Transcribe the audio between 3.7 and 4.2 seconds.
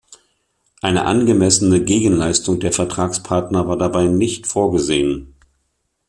dabei